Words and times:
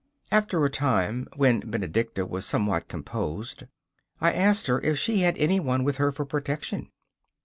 After 0.31 0.65
a 0.65 0.69
time, 0.71 1.27
when 1.35 1.59
Benedicta 1.59 2.25
was 2.25 2.43
somewhat 2.43 2.87
composed, 2.87 3.65
I 4.19 4.33
asked 4.33 4.65
her 4.65 4.81
if 4.81 4.97
she 4.97 5.19
had 5.19 5.37
anyone 5.37 5.83
with 5.83 5.97
her 5.97 6.11
for 6.11 6.25
protection. 6.25 6.89